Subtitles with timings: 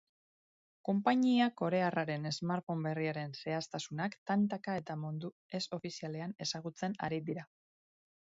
[0.87, 7.47] Konpainia korearraren smartphone berriaren zehaztasunak tantaka eta modu ez ofizialean ezagutzen ari dira.